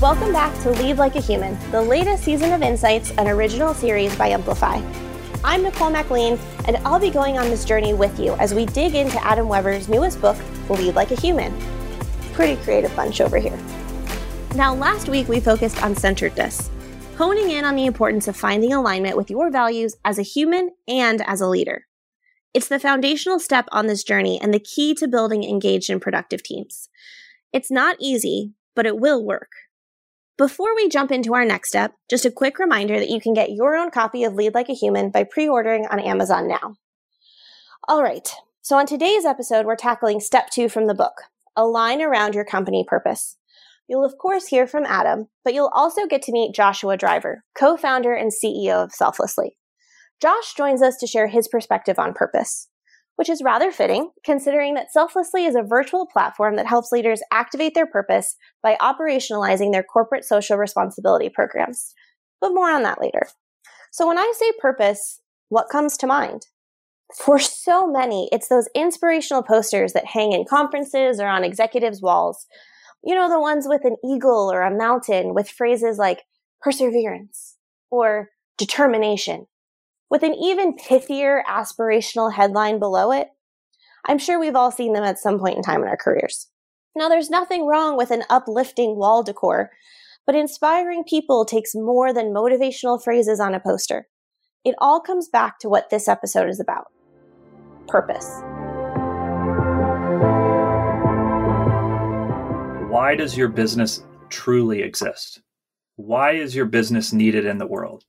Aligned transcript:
Welcome 0.00 0.32
back 0.32 0.58
to 0.62 0.70
Lead 0.70 0.96
Like 0.96 1.16
a 1.16 1.20
Human, 1.20 1.58
the 1.70 1.82
latest 1.82 2.24
season 2.24 2.54
of 2.54 2.62
Insights, 2.62 3.10
an 3.18 3.28
original 3.28 3.74
series 3.74 4.16
by 4.16 4.28
Emplify. 4.28 4.80
I'm 5.44 5.62
Nicole 5.62 5.90
MacLean, 5.90 6.38
and 6.66 6.78
I'll 6.86 6.98
be 6.98 7.10
going 7.10 7.36
on 7.36 7.50
this 7.50 7.66
journey 7.66 7.92
with 7.92 8.18
you 8.18 8.32
as 8.36 8.54
we 8.54 8.64
dig 8.64 8.94
into 8.94 9.22
Adam 9.22 9.46
Weber's 9.46 9.90
newest 9.90 10.18
book, 10.22 10.38
Lead 10.70 10.94
Like 10.94 11.10
a 11.10 11.20
Human. 11.20 11.54
Pretty 12.32 12.56
creative 12.62 12.96
bunch 12.96 13.20
over 13.20 13.36
here. 13.36 13.58
Now, 14.54 14.74
last 14.74 15.10
week 15.10 15.28
we 15.28 15.38
focused 15.38 15.82
on 15.82 15.94
centeredness, 15.94 16.70
honing 17.18 17.50
in 17.50 17.66
on 17.66 17.76
the 17.76 17.84
importance 17.84 18.26
of 18.26 18.34
finding 18.34 18.72
alignment 18.72 19.18
with 19.18 19.28
your 19.28 19.50
values 19.50 19.96
as 20.02 20.18
a 20.18 20.22
human 20.22 20.70
and 20.88 21.22
as 21.26 21.42
a 21.42 21.46
leader. 21.46 21.84
It's 22.54 22.68
the 22.68 22.80
foundational 22.80 23.38
step 23.38 23.68
on 23.70 23.86
this 23.86 24.02
journey 24.02 24.40
and 24.40 24.54
the 24.54 24.60
key 24.60 24.94
to 24.94 25.06
building 25.06 25.44
engaged 25.44 25.90
and 25.90 26.00
productive 26.00 26.42
teams. 26.42 26.88
It's 27.52 27.70
not 27.70 27.96
easy, 28.00 28.54
but 28.74 28.86
it 28.86 28.98
will 28.98 29.22
work. 29.22 29.50
Before 30.40 30.74
we 30.74 30.88
jump 30.88 31.12
into 31.12 31.34
our 31.34 31.44
next 31.44 31.68
step, 31.68 31.92
just 32.08 32.24
a 32.24 32.30
quick 32.30 32.58
reminder 32.58 32.98
that 32.98 33.10
you 33.10 33.20
can 33.20 33.34
get 33.34 33.52
your 33.52 33.76
own 33.76 33.90
copy 33.90 34.24
of 34.24 34.32
Lead 34.32 34.54
Like 34.54 34.70
a 34.70 34.72
Human 34.72 35.10
by 35.10 35.22
pre 35.22 35.46
ordering 35.46 35.84
on 35.88 36.00
Amazon 36.00 36.48
now. 36.48 36.76
All 37.86 38.02
right, 38.02 38.26
so 38.62 38.78
on 38.78 38.86
today's 38.86 39.26
episode, 39.26 39.66
we're 39.66 39.76
tackling 39.76 40.18
step 40.18 40.48
two 40.48 40.70
from 40.70 40.86
the 40.86 40.94
book 40.94 41.12
align 41.58 42.00
around 42.00 42.34
your 42.34 42.46
company 42.46 42.86
purpose. 42.88 43.36
You'll, 43.86 44.02
of 44.02 44.16
course, 44.16 44.46
hear 44.46 44.66
from 44.66 44.86
Adam, 44.86 45.28
but 45.44 45.52
you'll 45.52 45.72
also 45.74 46.06
get 46.06 46.22
to 46.22 46.32
meet 46.32 46.54
Joshua 46.54 46.96
Driver, 46.96 47.44
co 47.54 47.76
founder 47.76 48.14
and 48.14 48.32
CEO 48.32 48.82
of 48.82 48.92
Selflessly. 48.92 49.58
Josh 50.22 50.54
joins 50.54 50.80
us 50.80 50.96
to 51.00 51.06
share 51.06 51.26
his 51.26 51.48
perspective 51.48 51.98
on 51.98 52.14
purpose, 52.14 52.66
which 53.20 53.28
is 53.28 53.42
rather 53.42 53.70
fitting 53.70 54.10
considering 54.24 54.72
that 54.74 54.90
Selflessly 54.90 55.44
is 55.44 55.54
a 55.54 55.62
virtual 55.62 56.06
platform 56.06 56.56
that 56.56 56.66
helps 56.66 56.90
leaders 56.90 57.20
activate 57.30 57.74
their 57.74 57.86
purpose 57.86 58.34
by 58.62 58.78
operationalizing 58.80 59.72
their 59.72 59.82
corporate 59.82 60.24
social 60.24 60.56
responsibility 60.56 61.28
programs. 61.28 61.92
But 62.40 62.54
more 62.54 62.70
on 62.70 62.82
that 62.84 63.00
later. 63.00 63.26
So 63.92 64.08
when 64.08 64.18
I 64.18 64.32
say 64.34 64.50
purpose, 64.58 65.20
what 65.50 65.68
comes 65.68 65.98
to 65.98 66.06
mind? 66.06 66.46
For 67.14 67.38
so 67.38 67.86
many, 67.86 68.30
it's 68.32 68.48
those 68.48 68.68
inspirational 68.74 69.42
posters 69.42 69.92
that 69.92 70.06
hang 70.06 70.32
in 70.32 70.46
conferences 70.48 71.20
or 71.20 71.26
on 71.26 71.44
executives' 71.44 72.00
walls 72.00 72.46
you 73.02 73.14
know, 73.14 73.28
the 73.28 73.40
ones 73.40 73.66
with 73.66 73.84
an 73.84 73.96
eagle 74.04 74.50
or 74.52 74.62
a 74.62 74.76
mountain 74.76 75.34
with 75.34 75.48
phrases 75.48 75.98
like 75.98 76.24
perseverance 76.60 77.56
or 77.90 78.28
determination, 78.58 79.46
with 80.10 80.22
an 80.22 80.34
even 80.34 80.76
pithier 80.76 81.42
aspirational 81.44 82.32
headline 82.34 82.78
below 82.78 83.12
it. 83.12 83.28
I'm 84.06 84.18
sure 84.18 84.38
we've 84.38 84.56
all 84.56 84.70
seen 84.70 84.92
them 84.92 85.04
at 85.04 85.18
some 85.18 85.38
point 85.38 85.56
in 85.56 85.62
time 85.62 85.82
in 85.82 85.88
our 85.88 85.96
careers. 85.96 86.48
Now, 86.96 87.08
there's 87.08 87.30
nothing 87.30 87.66
wrong 87.66 87.96
with 87.96 88.10
an 88.10 88.24
uplifting 88.28 88.96
wall 88.96 89.22
decor, 89.22 89.70
but 90.26 90.34
inspiring 90.34 91.04
people 91.04 91.44
takes 91.44 91.74
more 91.74 92.12
than 92.12 92.34
motivational 92.34 93.02
phrases 93.02 93.40
on 93.40 93.54
a 93.54 93.60
poster. 93.60 94.08
It 94.64 94.74
all 94.78 95.00
comes 95.00 95.28
back 95.28 95.58
to 95.60 95.68
what 95.68 95.90
this 95.90 96.08
episode 96.08 96.48
is 96.48 96.60
about 96.60 96.86
purpose. 97.86 98.42
why 102.90 103.14
does 103.14 103.36
your 103.36 103.48
business 103.48 104.04
truly 104.28 104.82
exist? 104.82 105.42
Why 105.96 106.32
is 106.32 106.54
your 106.54 106.66
business 106.66 107.12
needed 107.12 107.46
in 107.46 107.58
the 107.58 107.66
world? 107.66 108.04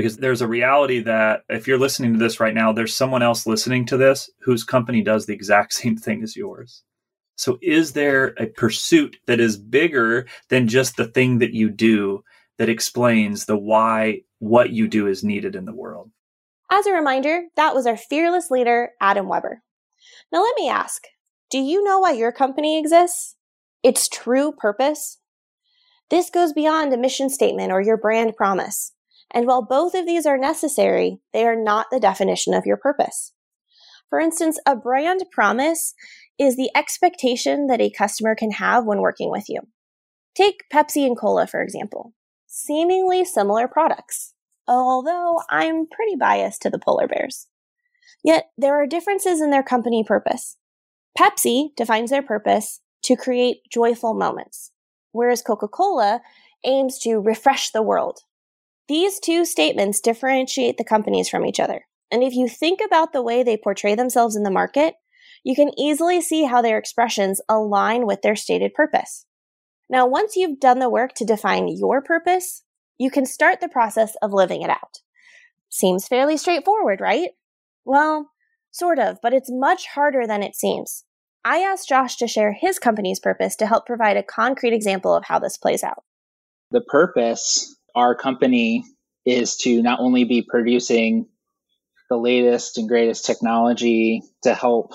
Because 0.00 0.16
there's 0.16 0.40
a 0.40 0.48
reality 0.48 1.00
that 1.00 1.42
if 1.48 1.66
you're 1.66 1.78
listening 1.78 2.12
to 2.12 2.18
this 2.18 2.40
right 2.40 2.54
now, 2.54 2.72
there's 2.72 2.96
someone 2.96 3.22
else 3.22 3.46
listening 3.46 3.86
to 3.86 3.96
this 3.96 4.30
whose 4.40 4.64
company 4.64 5.02
does 5.02 5.26
the 5.26 5.34
exact 5.34 5.72
same 5.74 5.96
thing 5.96 6.22
as 6.22 6.36
yours. 6.36 6.82
So, 7.36 7.58
is 7.62 7.92
there 7.92 8.34
a 8.38 8.46
pursuit 8.46 9.16
that 9.26 9.40
is 9.40 9.56
bigger 9.56 10.26
than 10.48 10.68
just 10.68 10.96
the 10.96 11.06
thing 11.06 11.38
that 11.38 11.54
you 11.54 11.70
do 11.70 12.22
that 12.58 12.68
explains 12.68 13.46
the 13.46 13.56
why 13.56 14.20
what 14.38 14.70
you 14.70 14.88
do 14.88 15.06
is 15.06 15.24
needed 15.24 15.56
in 15.56 15.64
the 15.64 15.74
world? 15.74 16.10
As 16.70 16.86
a 16.86 16.92
reminder, 16.92 17.44
that 17.56 17.74
was 17.74 17.86
our 17.86 17.96
fearless 17.96 18.50
leader, 18.50 18.90
Adam 19.00 19.26
Weber. 19.26 19.62
Now, 20.32 20.42
let 20.42 20.54
me 20.56 20.68
ask 20.68 21.04
do 21.50 21.58
you 21.58 21.82
know 21.82 21.98
why 21.98 22.12
your 22.12 22.30
company 22.30 22.78
exists? 22.78 23.36
its 23.82 24.08
true 24.08 24.52
purpose? 24.52 25.18
This 26.10 26.30
goes 26.30 26.52
beyond 26.52 26.92
a 26.92 26.98
mission 26.98 27.30
statement 27.30 27.72
or 27.72 27.80
your 27.80 27.96
brand 27.96 28.36
promise. 28.36 28.92
And 29.32 29.46
while 29.46 29.62
both 29.62 29.94
of 29.94 30.06
these 30.06 30.26
are 30.26 30.38
necessary, 30.38 31.20
they 31.32 31.46
are 31.46 31.56
not 31.56 31.86
the 31.90 32.00
definition 32.00 32.52
of 32.54 32.66
your 32.66 32.76
purpose. 32.76 33.32
For 34.08 34.18
instance, 34.18 34.58
a 34.66 34.74
brand 34.74 35.24
promise 35.30 35.94
is 36.38 36.56
the 36.56 36.70
expectation 36.74 37.68
that 37.68 37.80
a 37.80 37.90
customer 37.90 38.34
can 38.34 38.50
have 38.52 38.84
when 38.84 39.00
working 39.00 39.30
with 39.30 39.48
you. 39.48 39.60
Take 40.34 40.64
Pepsi 40.72 41.06
and 41.06 41.16
Cola, 41.16 41.46
for 41.46 41.62
example. 41.62 42.12
Seemingly 42.46 43.24
similar 43.24 43.68
products, 43.68 44.34
although 44.66 45.40
I'm 45.48 45.86
pretty 45.86 46.16
biased 46.16 46.62
to 46.62 46.70
the 46.70 46.78
polar 46.78 47.06
bears. 47.06 47.46
Yet 48.24 48.50
there 48.58 48.74
are 48.74 48.86
differences 48.86 49.40
in 49.40 49.50
their 49.50 49.62
company 49.62 50.02
purpose. 50.02 50.56
Pepsi 51.18 51.68
defines 51.76 52.10
their 52.10 52.22
purpose 52.22 52.80
to 53.04 53.16
create 53.16 53.58
joyful 53.70 54.14
moments, 54.14 54.72
whereas 55.12 55.42
Coca 55.42 55.68
Cola 55.68 56.20
aims 56.64 56.98
to 57.00 57.18
refresh 57.18 57.70
the 57.70 57.82
world. 57.82 58.20
These 58.90 59.20
two 59.20 59.44
statements 59.44 60.00
differentiate 60.00 60.76
the 60.76 60.82
companies 60.82 61.28
from 61.28 61.46
each 61.46 61.60
other. 61.60 61.86
And 62.10 62.24
if 62.24 62.34
you 62.34 62.48
think 62.48 62.80
about 62.84 63.12
the 63.12 63.22
way 63.22 63.44
they 63.44 63.56
portray 63.56 63.94
themselves 63.94 64.34
in 64.34 64.42
the 64.42 64.50
market, 64.50 64.94
you 65.44 65.54
can 65.54 65.70
easily 65.78 66.20
see 66.20 66.42
how 66.42 66.60
their 66.60 66.76
expressions 66.76 67.40
align 67.48 68.04
with 68.04 68.22
their 68.22 68.34
stated 68.34 68.74
purpose. 68.74 69.26
Now, 69.88 70.08
once 70.08 70.34
you've 70.34 70.58
done 70.58 70.80
the 70.80 70.90
work 70.90 71.12
to 71.18 71.24
define 71.24 71.68
your 71.68 72.02
purpose, 72.02 72.64
you 72.98 73.12
can 73.12 73.26
start 73.26 73.60
the 73.60 73.68
process 73.68 74.16
of 74.22 74.32
living 74.32 74.62
it 74.62 74.70
out. 74.70 74.98
Seems 75.68 76.08
fairly 76.08 76.36
straightforward, 76.36 77.00
right? 77.00 77.30
Well, 77.84 78.32
sort 78.72 78.98
of, 78.98 79.18
but 79.22 79.32
it's 79.32 79.52
much 79.52 79.86
harder 79.86 80.26
than 80.26 80.42
it 80.42 80.56
seems. 80.56 81.04
I 81.44 81.58
asked 81.58 81.88
Josh 81.88 82.16
to 82.16 82.26
share 82.26 82.56
his 82.60 82.80
company's 82.80 83.20
purpose 83.20 83.54
to 83.54 83.68
help 83.68 83.86
provide 83.86 84.16
a 84.16 84.24
concrete 84.24 84.72
example 84.72 85.14
of 85.14 85.26
how 85.26 85.38
this 85.38 85.58
plays 85.58 85.84
out. 85.84 86.02
The 86.72 86.80
purpose, 86.80 87.76
our 87.94 88.14
company, 88.14 88.84
is 89.24 89.56
to 89.58 89.82
not 89.82 90.00
only 90.00 90.24
be 90.24 90.42
producing 90.42 91.26
the 92.08 92.16
latest 92.16 92.78
and 92.78 92.88
greatest 92.88 93.24
technology 93.24 94.22
to 94.42 94.54
help 94.54 94.94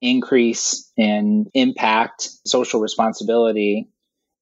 increase 0.00 0.90
and 0.96 1.48
impact 1.54 2.28
social 2.46 2.80
responsibility, 2.80 3.88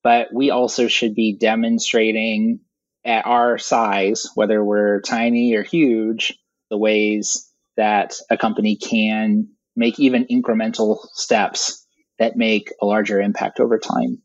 but 0.03 0.29
we 0.33 0.51
also 0.51 0.89
should 0.89 1.15
be 1.15 1.37
demonstrating 1.37 2.61
at 3.05 3.27
our 3.27 3.59
size, 3.59 4.29
whether 4.35 4.63
we're 4.63 5.01
tiny 5.01 5.55
or 5.55 5.63
huge, 5.63 6.39
the 6.71 6.79
ways 6.79 7.51
that 7.77 8.15
a 8.31 8.37
company 8.37 8.77
can 8.77 9.49
make 9.77 9.99
even 10.01 10.27
incremental 10.27 10.99
steps 11.13 11.86
that 12.19 12.37
make 12.37 12.73
a 12.81 12.87
larger 12.87 13.21
impact 13.21 13.61
over 13.61 13.79
time. 13.79 14.23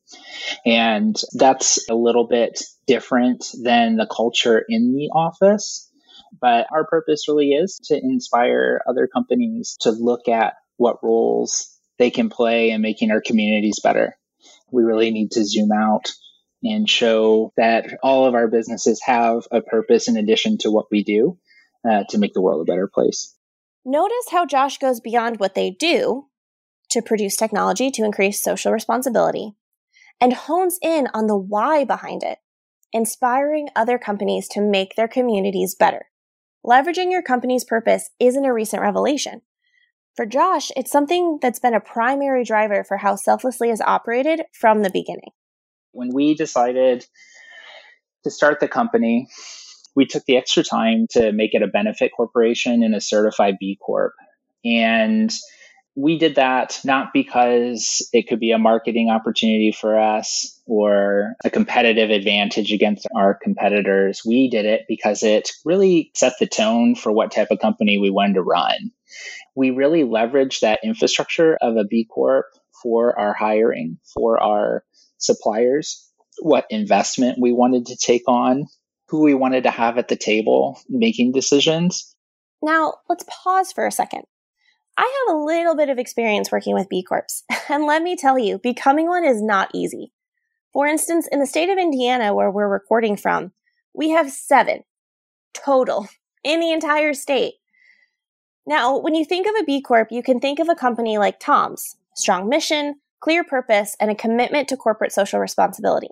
And 0.66 1.20
that's 1.34 1.90
a 1.90 1.96
little 1.96 2.26
bit 2.26 2.64
different 2.88 3.46
than 3.62 3.98
the 3.98 4.08
culture 4.08 4.64
in 4.68 4.94
the 4.94 5.10
office. 5.14 5.90
But 6.40 6.68
our 6.72 6.86
purpose 6.86 7.28
really 7.28 7.50
is 7.50 7.80
to 7.86 7.98
inspire 7.98 8.82
other 8.88 9.08
companies 9.08 9.78
to 9.82 9.92
look 9.92 10.28
at 10.28 10.56
what 10.78 11.04
roles 11.04 11.78
they 12.00 12.10
can 12.10 12.30
play 12.30 12.72
in 12.72 12.82
making 12.82 13.12
our 13.12 13.22
communities 13.22 13.80
better. 13.84 14.16
We 14.72 14.84
really 14.84 15.12
need 15.12 15.32
to 15.32 15.46
zoom 15.46 15.72
out 15.72 16.12
and 16.64 16.90
show 16.90 17.52
that 17.58 17.98
all 18.02 18.26
of 18.26 18.34
our 18.34 18.48
businesses 18.48 19.02
have 19.06 19.44
a 19.52 19.62
purpose 19.62 20.08
in 20.08 20.16
addition 20.16 20.58
to 20.60 20.72
what 20.72 20.86
we 20.92 21.04
do 21.04 21.38
uh, 21.90 22.04
to 22.10 22.18
make 22.18 22.34
the 22.34 22.42
world 22.42 22.62
a 22.62 22.72
better 22.72 22.88
place. 22.88 23.36
Notice 23.84 24.30
how 24.32 24.46
Josh 24.46 24.78
goes 24.78 25.00
beyond 25.00 25.40
what 25.40 25.56
they 25.56 25.72
do 25.72 26.28
to 26.92 27.02
produce 27.02 27.36
technology 27.36 27.92
to 27.92 28.04
increase 28.04 28.44
social 28.44 28.72
responsibility 28.72 29.54
and 30.20 30.34
hones 30.34 30.78
in 30.82 31.08
on 31.14 31.28
the 31.28 31.38
why 31.38 31.84
behind 31.84 32.24
it, 32.24 32.38
inspiring 32.94 33.70
other 33.76 33.98
companies 33.98 34.48
to 34.50 34.62
make 34.62 34.96
their 34.96 35.08
communities 35.08 35.76
better. 35.76 36.06
Leveraging 36.66 37.12
your 37.12 37.24
company's 37.24 37.64
purpose 37.64 38.10
isn't 38.20 38.46
a 38.46 38.54
recent 38.54 38.82
revelation. 38.82 39.42
For 40.16 40.26
Josh, 40.26 40.72
it's 40.76 40.92
something 40.92 41.40
that's 41.42 41.60
been 41.60 41.74
a 41.74 41.80
primary 41.80 42.44
driver 42.44 42.84
for 42.88 42.98
how 42.98 43.16
Selflessly 43.16 43.70
has 43.70 43.82
operated 43.82 44.42
from 44.54 44.84
the 44.84 44.92
beginning. 44.92 45.32
When 45.94 46.14
we 46.14 46.36
decided 46.36 47.06
to 48.24 48.30
start 48.30 48.60
the 48.60 48.68
company, 48.68 49.28
we 49.96 50.06
took 50.06 50.26
the 50.26 50.38
extra 50.38 50.64
time 50.64 51.08
to 51.12 51.32
make 51.32 51.54
it 51.54 51.64
a 51.64 51.68
benefit 51.68 52.12
corporation 52.16 52.84
and 52.84 52.94
a 52.94 53.02
certified 53.02 53.56
B 53.60 53.78
Corp. 53.84 54.14
And 54.64 55.32
we 55.96 56.18
did 56.18 56.36
that 56.36 56.80
not 56.86 57.10
because 57.14 58.08
it 58.14 58.28
could 58.28 58.40
be 58.40 58.52
a 58.52 58.58
marketing 58.58 59.10
opportunity 59.10 59.72
for 59.72 60.00
us 60.00 60.60
or 60.66 61.34
a 61.44 61.50
competitive 61.50 62.10
advantage 62.10 62.72
against 62.72 63.08
our 63.16 63.34
competitors. 63.34 64.22
We 64.26 64.50
did 64.50 64.66
it 64.66 64.86
because 64.88 65.22
it 65.22 65.52
really 65.66 66.12
set 66.16 66.34
the 66.40 66.48
tone 66.48 66.96
for 66.96 67.12
what 67.12 67.32
type 67.32 67.50
of 67.52 67.60
company 67.60 67.98
we 67.98 68.10
wanted 68.10 68.36
to 68.36 68.42
run. 68.42 68.92
We 69.56 69.72
really 69.72 70.04
leveraged 70.04 70.62
that 70.62 70.80
infrastructure 70.82 71.58
of 71.62 71.76
a 71.76 71.84
B 71.84 72.08
Corp 72.10 72.46
for 72.82 73.20
our 73.20 73.34
hiring, 73.34 73.98
for 74.14 74.42
our 74.42 74.86
suppliers, 75.18 76.10
what 76.40 76.66
investment 76.70 77.38
we 77.40 77.52
wanted 77.52 77.86
to 77.88 77.98
take 77.98 78.24
on, 78.28 78.68
who 79.10 79.22
we 79.22 79.34
wanted 79.34 79.64
to 79.64 79.72
have 79.72 79.98
at 79.98 80.08
the 80.08 80.16
table 80.16 80.80
making 80.88 81.34
decisions. 81.34 82.16
Now, 82.62 82.94
let's 83.10 83.26
pause 83.28 83.74
for 83.74 83.86
a 83.86 83.92
second. 83.92 84.24
I 84.98 85.26
have 85.28 85.36
a 85.36 85.40
little 85.40 85.76
bit 85.76 85.90
of 85.90 85.98
experience 85.98 86.52
working 86.52 86.74
with 86.74 86.90
B 86.90 87.04
Corps, 87.04 87.44
and 87.70 87.86
let 87.86 88.02
me 88.02 88.16
tell 88.16 88.38
you, 88.38 88.60
becoming 88.60 89.08
one 89.08 89.26
is 89.26 89.42
not 89.42 89.72
easy. 89.74 90.12
For 90.74 90.88
instance, 90.88 91.28
in 91.32 91.40
the 91.40 91.46
state 91.46 91.70
of 91.70 91.78
Indiana, 91.78 92.34
where 92.34 92.52
we're 92.52 92.68
recording 92.68 93.18
from, 93.18 93.52
we 93.94 94.10
have 94.12 94.32
seven 94.32 94.84
total 95.54 96.08
in 96.44 96.60
the 96.60 96.72
entire 96.72 97.14
state. 97.14 97.56
Now, 98.66 98.98
when 98.98 99.16
you 99.16 99.26
think 99.26 99.48
of 99.48 99.56
a 99.60 99.64
B 99.64 99.82
Corp, 99.82 100.12
you 100.12 100.22
can 100.22 100.40
think 100.40 100.60
of 100.60 100.70
a 100.70 100.76
company 100.76 101.18
like 101.18 101.40
Tom's 101.40 101.96
strong 102.16 102.48
mission, 102.48 102.96
clear 103.20 103.44
purpose, 103.44 103.96
and 104.00 104.12
a 104.12 104.16
commitment 104.16 104.68
to 104.70 104.78
corporate 104.78 105.12
social 105.12 105.40
responsibility. 105.40 106.10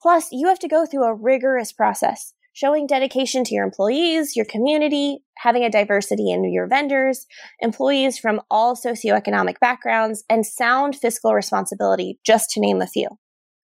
Plus, 0.00 0.32
you 0.32 0.48
have 0.48 0.58
to 0.58 0.68
go 0.68 0.84
through 0.84 1.04
a 1.04 1.14
rigorous 1.14 1.72
process, 1.72 2.34
showing 2.52 2.86
dedication 2.86 3.44
to 3.44 3.54
your 3.54 3.64
employees, 3.64 4.36
your 4.36 4.44
community, 4.44 5.24
having 5.38 5.64
a 5.64 5.70
diversity 5.70 6.30
in 6.30 6.50
your 6.52 6.66
vendors, 6.66 7.26
employees 7.60 8.18
from 8.18 8.40
all 8.50 8.76
socioeconomic 8.76 9.58
backgrounds, 9.60 10.24
and 10.28 10.44
sound 10.44 10.96
fiscal 10.96 11.34
responsibility, 11.34 12.18
just 12.24 12.50
to 12.50 12.60
name 12.60 12.80
a 12.80 12.86
few. 12.86 13.08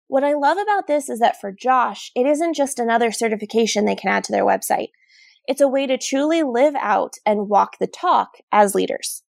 What 0.09 0.25
I 0.25 0.32
love 0.32 0.59
about 0.59 0.87
this 0.87 1.09
is 1.09 1.21
that 1.21 1.41
for 1.41 1.53
Josh, 1.53 2.11
it 2.17 2.27
isn't 2.27 2.55
just 2.55 2.79
another 2.79 3.12
certification 3.12 3.85
they 3.85 3.94
can 3.94 4.11
add 4.11 4.25
to 4.25 4.32
their 4.32 4.44
website. 4.44 4.88
It's 5.47 5.61
a 5.61 5.69
way 5.69 5.87
to 5.87 5.99
truly 5.99 6.43
live 6.43 6.75
out 6.75 7.15
and 7.25 7.49
walk 7.49 7.76
the 7.79 7.87
talk 7.87 8.31
as 8.50 8.75
leaders. 8.75 9.23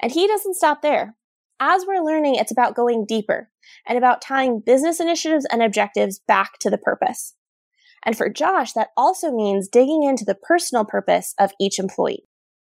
And 0.00 0.12
he 0.12 0.26
doesn't 0.26 0.54
stop 0.54 0.82
there. 0.82 1.16
As 1.58 1.84
we're 1.86 2.04
learning, 2.04 2.36
it's 2.36 2.50
about 2.50 2.74
going 2.74 3.04
deeper 3.06 3.48
and 3.86 3.96
about 3.96 4.20
tying 4.20 4.60
business 4.64 5.00
initiatives 5.00 5.46
and 5.50 5.62
objectives 5.62 6.20
back 6.26 6.58
to 6.60 6.70
the 6.70 6.78
purpose. 6.78 7.34
And 8.04 8.16
for 8.16 8.28
Josh, 8.28 8.72
that 8.72 8.88
also 8.96 9.30
means 9.30 9.68
digging 9.68 10.02
into 10.02 10.24
the 10.24 10.34
personal 10.34 10.84
purpose 10.84 11.34
of 11.38 11.52
each 11.60 11.78
employee. 11.78 12.24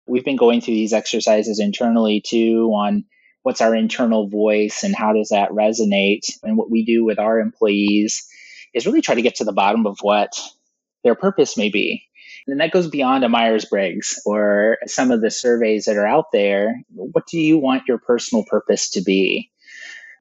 We've 0.07 0.23
been 0.23 0.35
going 0.35 0.61
through 0.61 0.75
these 0.75 0.93
exercises 0.93 1.59
internally 1.59 2.21
too 2.25 2.71
on 2.75 3.05
what's 3.43 3.61
our 3.61 3.75
internal 3.75 4.29
voice 4.29 4.83
and 4.83 4.95
how 4.95 5.13
does 5.13 5.29
that 5.29 5.49
resonate? 5.51 6.31
And 6.43 6.57
what 6.57 6.71
we 6.71 6.85
do 6.85 7.03
with 7.03 7.19
our 7.19 7.39
employees 7.39 8.27
is 8.73 8.85
really 8.85 9.01
try 9.01 9.15
to 9.15 9.21
get 9.21 9.35
to 9.35 9.43
the 9.43 9.53
bottom 9.53 9.85
of 9.85 9.97
what 10.01 10.39
their 11.03 11.15
purpose 11.15 11.57
may 11.57 11.69
be. 11.69 12.03
And 12.47 12.59
that 12.59 12.71
goes 12.71 12.87
beyond 12.87 13.23
a 13.23 13.29
myers-briggs 13.29 14.21
or 14.25 14.77
some 14.85 15.11
of 15.11 15.21
the 15.21 15.31
surveys 15.31 15.85
that 15.85 15.97
are 15.97 16.07
out 16.07 16.31
there. 16.31 16.81
What 16.93 17.25
do 17.27 17.39
you 17.39 17.57
want 17.57 17.87
your 17.87 17.97
personal 17.97 18.45
purpose 18.45 18.91
to 18.91 19.01
be? 19.01 19.51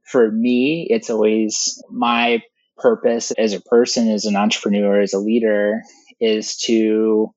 For 0.05 0.31
me 0.31 0.87
it's 0.90 1.10
always 1.10 1.82
my 1.90 2.43
purpose 2.76 3.30
as 3.32 3.52
a 3.52 3.60
person 3.60 4.08
as 4.10 4.24
an 4.24 4.36
entrepreneur 4.36 5.00
as 5.00 5.14
a 5.14 5.18
leader 5.18 5.82
is 6.20 6.56
to 6.56 7.32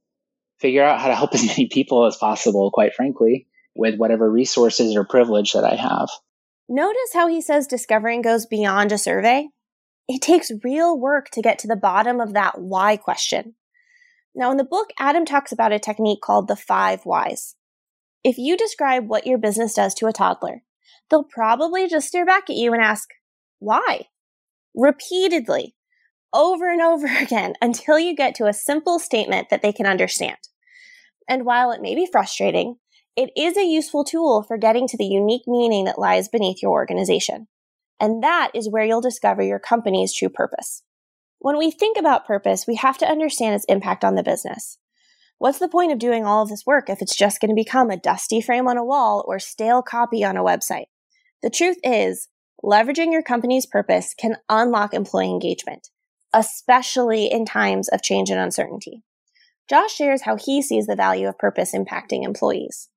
figure 0.59 0.83
out 0.83 0.99
how 0.99 1.07
to 1.07 1.15
help 1.15 1.33
as 1.33 1.45
many 1.45 1.67
people 1.67 2.05
as 2.05 2.17
possible 2.17 2.71
quite 2.71 2.93
frankly 2.93 3.47
with 3.75 3.95
whatever 3.97 4.29
resources 4.29 4.95
or 4.95 5.05
privilege 5.05 5.53
that 5.53 5.63
I 5.63 5.75
have. 5.75 6.09
Notice 6.67 7.13
how 7.13 7.27
he 7.27 7.41
says 7.41 7.67
discovering 7.67 8.21
goes 8.21 8.45
beyond 8.45 8.91
a 8.91 8.97
survey? 8.97 9.47
It 10.09 10.21
takes 10.21 10.51
real 10.63 10.97
work 10.99 11.29
to 11.31 11.41
get 11.41 11.59
to 11.59 11.67
the 11.67 11.75
bottom 11.75 12.19
of 12.19 12.33
that 12.33 12.59
why 12.59 12.97
question. 12.97 13.55
Now, 14.33 14.51
in 14.51 14.57
the 14.57 14.63
book, 14.63 14.91
Adam 14.99 15.25
talks 15.25 15.51
about 15.51 15.71
a 15.71 15.79
technique 15.79 16.21
called 16.21 16.47
the 16.47 16.55
five 16.55 17.05
whys. 17.05 17.55
If 18.23 18.37
you 18.37 18.57
describe 18.57 19.07
what 19.07 19.25
your 19.25 19.37
business 19.37 19.73
does 19.73 19.93
to 19.95 20.07
a 20.07 20.13
toddler, 20.13 20.63
they'll 21.09 21.23
probably 21.23 21.87
just 21.87 22.07
stare 22.07 22.25
back 22.25 22.49
at 22.49 22.55
you 22.55 22.73
and 22.73 22.81
ask, 22.81 23.09
why? 23.59 24.07
Repeatedly, 24.77 25.75
over 26.33 26.71
and 26.71 26.81
over 26.81 27.07
again, 27.19 27.55
until 27.61 27.99
you 27.99 28.15
get 28.15 28.35
to 28.35 28.45
a 28.45 28.53
simple 28.53 28.99
statement 28.99 29.49
that 29.49 29.61
they 29.61 29.73
can 29.73 29.87
understand. 29.87 30.37
And 31.27 31.43
while 31.43 31.71
it 31.71 31.81
may 31.81 31.95
be 31.95 32.07
frustrating, 32.09 32.77
it 33.15 33.31
is 33.35 33.57
a 33.57 33.65
useful 33.65 34.03
tool 34.03 34.43
for 34.43 34.57
getting 34.57 34.87
to 34.87 34.97
the 34.97 35.05
unique 35.05 35.47
meaning 35.47 35.85
that 35.85 35.99
lies 35.99 36.29
beneath 36.29 36.61
your 36.61 36.71
organization. 36.71 37.47
And 37.99 38.23
that 38.23 38.51
is 38.53 38.69
where 38.69 38.85
you'll 38.85 39.01
discover 39.01 39.41
your 39.41 39.59
company's 39.59 40.13
true 40.13 40.29
purpose. 40.29 40.83
When 41.39 41.57
we 41.57 41.71
think 41.71 41.97
about 41.97 42.27
purpose, 42.27 42.65
we 42.67 42.75
have 42.75 42.97
to 42.99 43.09
understand 43.09 43.55
its 43.55 43.65
impact 43.65 44.05
on 44.05 44.13
the 44.13 44.23
business. 44.23 44.77
What's 45.39 45.59
the 45.59 45.67
point 45.67 45.91
of 45.91 45.99
doing 45.99 46.25
all 46.25 46.43
of 46.43 46.49
this 46.49 46.65
work 46.65 46.89
if 46.89 47.01
it's 47.01 47.15
just 47.15 47.41
going 47.41 47.49
to 47.49 47.55
become 47.55 47.89
a 47.89 47.97
dusty 47.97 48.41
frame 48.41 48.67
on 48.67 48.77
a 48.77 48.85
wall 48.85 49.25
or 49.27 49.39
stale 49.39 49.81
copy 49.81 50.23
on 50.23 50.37
a 50.37 50.43
website? 50.43 50.85
The 51.41 51.49
truth 51.49 51.77
is, 51.83 52.27
leveraging 52.63 53.11
your 53.11 53.23
company's 53.23 53.65
purpose 53.65 54.13
can 54.13 54.37
unlock 54.49 54.93
employee 54.93 55.29
engagement, 55.29 55.89
especially 56.33 57.25
in 57.25 57.45
times 57.45 57.89
of 57.89 58.01
change 58.01 58.29
and 58.29 58.39
uncertainty. 58.39 59.03
Josh 59.69 59.93
shares 59.93 60.21
how 60.21 60.37
he 60.37 60.61
sees 60.61 60.87
the 60.87 60.95
value 60.95 61.27
of 61.27 61.37
purpose 61.37 61.73
impacting 61.73 62.23
employees 62.23 62.89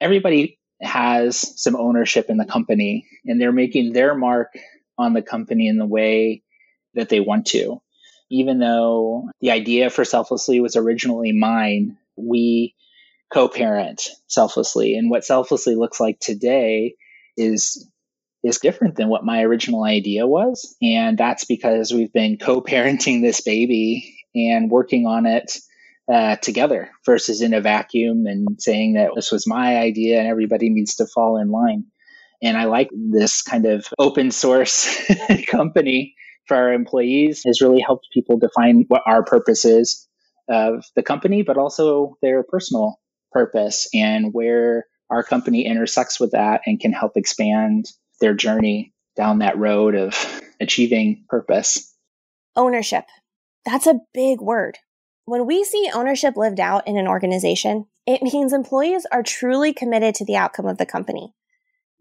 everybody 0.00 0.58
has 0.80 1.60
some 1.60 1.76
ownership 1.76 2.26
in 2.28 2.36
the 2.36 2.44
company 2.44 3.06
and 3.24 3.40
they're 3.40 3.52
making 3.52 3.92
their 3.92 4.14
mark 4.14 4.52
on 4.96 5.12
the 5.12 5.22
company 5.22 5.68
in 5.68 5.78
the 5.78 5.86
way 5.86 6.42
that 6.94 7.08
they 7.08 7.20
want 7.20 7.46
to. 7.46 7.80
Even 8.30 8.58
though 8.58 9.28
the 9.40 9.50
idea 9.50 9.90
for 9.90 10.04
Selflessly 10.04 10.60
was 10.60 10.76
originally 10.76 11.32
mine, 11.32 11.96
we 12.16 12.74
co 13.32 13.48
parent 13.48 14.08
selflessly. 14.26 14.96
And 14.96 15.10
what 15.10 15.24
selflessly 15.24 15.74
looks 15.74 15.98
like 15.98 16.18
today 16.20 16.94
is 17.36 17.88
is 18.42 18.58
different 18.58 18.96
than 18.96 19.08
what 19.08 19.24
my 19.24 19.42
original 19.42 19.84
idea 19.84 20.26
was. 20.26 20.76
And 20.80 21.18
that's 21.18 21.44
because 21.44 21.92
we've 21.92 22.12
been 22.12 22.38
co 22.38 22.60
parenting 22.60 23.22
this 23.22 23.40
baby 23.40 24.16
and 24.34 24.70
working 24.70 25.06
on 25.06 25.26
it 25.26 25.56
uh, 26.12 26.36
together 26.36 26.90
versus 27.04 27.42
in 27.42 27.52
a 27.52 27.60
vacuum 27.60 28.26
and 28.26 28.60
saying 28.60 28.94
that 28.94 29.10
this 29.14 29.30
was 29.30 29.46
my 29.46 29.76
idea 29.76 30.18
and 30.18 30.28
everybody 30.28 30.70
needs 30.70 30.96
to 30.96 31.06
fall 31.06 31.36
in 31.36 31.50
line. 31.50 31.84
And 32.40 32.56
I 32.56 32.64
like 32.64 32.88
this 32.92 33.42
kind 33.42 33.66
of 33.66 33.86
open 33.98 34.30
source 34.30 34.96
company 35.48 36.14
for 36.46 36.56
our 36.56 36.72
employees 36.72 37.42
has 37.44 37.60
really 37.60 37.80
helped 37.80 38.06
people 38.14 38.38
define 38.38 38.84
what 38.88 39.02
our 39.06 39.22
purpose 39.22 39.64
is 39.64 40.08
of 40.48 40.84
the 40.96 41.02
company, 41.02 41.42
but 41.42 41.58
also 41.58 42.16
their 42.22 42.42
personal 42.42 42.98
purpose 43.32 43.88
and 43.92 44.32
where 44.32 44.86
our 45.10 45.22
company 45.22 45.66
intersects 45.66 46.18
with 46.18 46.30
that 46.32 46.62
and 46.64 46.80
can 46.80 46.92
help 46.92 47.16
expand 47.16 47.86
their 48.20 48.34
journey 48.34 48.92
down 49.16 49.38
that 49.38 49.58
road 49.58 49.94
of 49.94 50.42
achieving 50.60 51.24
purpose. 51.28 51.94
Ownership. 52.56 53.04
That's 53.64 53.86
a 53.86 54.00
big 54.14 54.40
word. 54.40 54.78
When 55.24 55.46
we 55.46 55.64
see 55.64 55.90
ownership 55.92 56.36
lived 56.36 56.60
out 56.60 56.88
in 56.88 56.96
an 56.96 57.06
organization, 57.06 57.86
it 58.06 58.22
means 58.22 58.52
employees 58.52 59.06
are 59.12 59.22
truly 59.22 59.74
committed 59.74 60.14
to 60.14 60.24
the 60.24 60.36
outcome 60.36 60.66
of 60.66 60.78
the 60.78 60.86
company. 60.86 61.34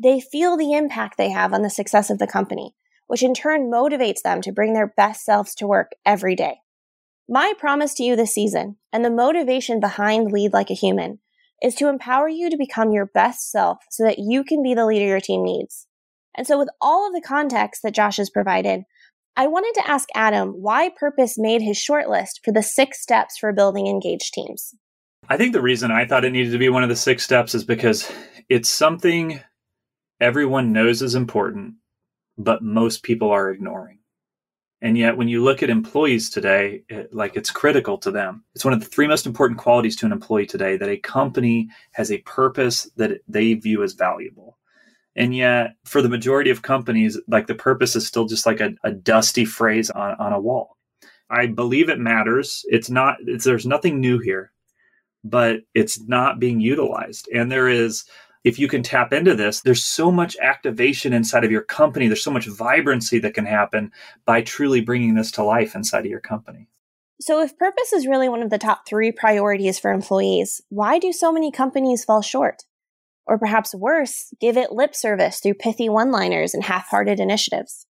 They 0.02 0.20
feel 0.20 0.56
the 0.56 0.74
impact 0.74 1.18
they 1.18 1.32
have 1.32 1.54
on 1.54 1.64
the 1.64 1.70
success 1.70 2.10
of 2.10 2.20
the 2.20 2.28
company, 2.28 2.76
which 3.08 3.24
in 3.24 3.34
turn 3.34 3.72
motivates 3.72 4.22
them 4.22 4.42
to 4.44 4.52
bring 4.52 4.74
their 4.74 4.94
best 4.96 5.26
selves 5.26 5.56
to 5.56 5.68
work 5.68 5.92
every 6.06 6.36
day. 6.36 6.62
My 7.28 7.54
promise 7.58 7.94
to 7.96 8.04
you 8.04 8.16
this 8.16 8.34
season, 8.34 8.78
and 8.94 9.04
the 9.04 9.10
motivation 9.10 9.82
behind 9.82 10.32
Lead 10.32 10.54
Like 10.54 10.70
a 10.70 10.76
Human, 10.76 11.20
is 11.62 11.76
to 11.76 11.90
empower 11.90 12.30
you 12.30 12.50
to 12.50 12.58
become 12.58 12.92
your 12.92 13.08
best 13.08 13.52
self 13.52 13.80
so 13.90 14.04
that 14.04 14.20
you 14.20 14.44
can 14.44 14.64
be 14.64 14.74
the 14.74 14.86
leader 14.86 15.06
your 15.06 15.20
team 15.20 15.44
needs. 15.44 15.87
And 16.38 16.46
so, 16.46 16.58
with 16.58 16.70
all 16.80 17.08
of 17.08 17.14
the 17.14 17.28
context 17.28 17.82
that 17.84 17.96
Josh 17.96 18.18
has 18.18 18.30
provided, 18.30 18.84
I 19.36 19.48
wanted 19.48 19.74
to 19.76 19.90
ask 19.90 20.08
Adam 20.16 20.50
why 20.50 20.90
Purpose 20.98 21.38
made 21.38 21.62
his 21.62 21.78
shortlist 21.78 22.44
for 22.46 22.52
the 22.52 22.64
six 22.64 23.02
steps 23.02 23.38
for 23.38 23.52
building 23.52 23.88
engaged 23.88 24.34
teams. 24.34 24.74
I 25.30 25.38
think 25.38 25.54
the 25.54 25.62
reason 25.62 25.92
I 25.92 26.06
thought 26.06 26.26
it 26.26 26.32
needed 26.32 26.52
to 26.52 26.58
be 26.58 26.70
one 26.70 26.84
of 26.84 26.90
the 26.90 26.96
six 26.96 27.24
steps 27.24 27.54
is 27.54 27.64
because 27.64 28.10
it's 28.50 28.70
something 28.70 29.42
everyone 30.22 30.72
knows 30.72 31.02
is 31.02 31.16
important, 31.16 31.76
but 32.38 32.62
most 32.62 33.04
people 33.04 33.32
are 33.32 33.52
ignoring. 33.52 34.00
And 34.82 34.96
yet, 34.96 35.18
when 35.18 35.28
you 35.28 35.44
look 35.44 35.64
at 35.64 35.72
employees 35.72 36.30
today, 36.30 36.84
it, 36.88 37.12
like 37.14 37.36
it's 37.36 37.50
critical 37.50 37.98
to 38.00 38.12
them. 38.12 38.44
It's 38.54 38.64
one 38.64 38.76
of 38.76 38.80
the 38.80 38.86
three 38.86 39.08
most 39.08 39.26
important 39.26 39.60
qualities 39.60 39.96
to 39.98 40.06
an 40.06 40.12
employee 40.12 40.46
today 40.46 40.78
that 40.78 40.90
a 40.90 40.98
company 40.98 41.70
has 41.94 42.12
a 42.12 42.20
purpose 42.20 42.90
that 42.96 43.22
they 43.28 43.56
view 43.56 43.82
as 43.82 43.94
valuable. 43.94 44.57
And 45.18 45.36
yet, 45.36 45.76
for 45.84 46.04
the 46.04 46.10
majority 46.10 46.52
of 46.52 46.62
companies, 46.62 47.20
like 47.28 47.48
the 47.48 47.56
purpose 47.56 47.96
is 47.96 48.06
still 48.06 48.26
just 48.26 48.46
like 48.46 48.62
a, 48.62 48.76
a 48.84 48.92
dusty 48.92 49.46
phrase 49.46 49.90
on, 49.90 50.16
on 50.20 50.32
a 50.32 50.40
wall. 50.40 50.78
I 51.30 51.48
believe 51.48 51.90
it 51.90 52.00
matters. 52.00 52.64
It's 52.68 52.90
not, 52.90 53.18
it's, 53.26 53.44
there's 53.44 53.66
nothing 53.66 54.00
new 54.00 54.20
here, 54.20 54.52
but 55.24 55.62
it's 55.74 56.00
not 56.08 56.40
being 56.40 56.62
utilized. 56.62 57.28
And 57.34 57.52
there 57.52 57.68
is, 57.68 58.06
if 58.44 58.60
you 58.60 58.68
can 58.68 58.84
tap 58.84 59.12
into 59.12 59.36
this, 59.36 59.62
there's 59.62 59.84
so 59.84 60.12
much 60.12 60.38
activation 60.38 61.14
inside 61.14 61.44
of 61.44 61.52
your 61.52 61.64
company. 61.64 62.08
There's 62.08 62.24
so 62.24 62.32
much 62.32 62.48
vibrancy 62.48 63.18
that 63.20 63.34
can 63.34 63.46
happen 63.46 63.92
by 64.26 64.44
truly 64.44 64.82
bringing 64.82 65.16
this 65.16 65.32
to 65.32 65.44
life 65.44 65.74
inside 65.74 66.06
of 66.06 66.12
your 66.12 66.22
company. 66.22 66.70
So, 67.20 67.42
if 67.42 67.58
purpose 67.58 67.92
is 67.94 68.06
really 68.06 68.30
one 68.30 68.44
of 68.44 68.52
the 68.52 68.60
top 68.60 68.88
three 68.88 69.12
priorities 69.12 69.80
for 69.80 69.92
employees, 69.92 70.62
why 70.70 71.00
do 71.00 71.12
so 71.12 71.32
many 71.32 71.52
companies 71.52 72.06
fall 72.06 72.22
short? 72.22 72.64
Or 73.28 73.38
perhaps 73.38 73.76
worse, 73.76 74.34
give 74.40 74.56
it 74.56 74.72
lip 74.72 74.96
service 74.96 75.40
through 75.40 75.56
pithy 75.56 75.90
one 75.90 76.12
liners 76.12 76.54
and 76.54 76.64
half 76.64 76.88
hearted 76.88 77.20
initiatives. 77.20 77.86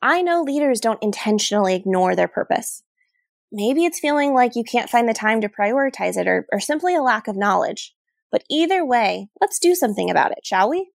I 0.00 0.22
know 0.22 0.42
leaders 0.42 0.80
don't 0.80 1.02
intentionally 1.02 1.74
ignore 1.74 2.16
their 2.16 2.28
purpose. 2.28 2.82
Maybe 3.52 3.84
it's 3.84 4.00
feeling 4.00 4.32
like 4.32 4.56
you 4.56 4.64
can't 4.64 4.88
find 4.88 5.08
the 5.08 5.14
time 5.14 5.42
to 5.42 5.48
prioritize 5.48 6.16
it 6.16 6.26
or, 6.26 6.46
or 6.50 6.58
simply 6.58 6.96
a 6.96 7.02
lack 7.02 7.28
of 7.28 7.36
knowledge. 7.36 7.94
But 8.30 8.44
either 8.50 8.84
way, 8.84 9.28
let's 9.40 9.58
do 9.58 9.74
something 9.74 10.10
about 10.10 10.32
it, 10.32 10.44
shall 10.44 10.70
we? 10.70 10.90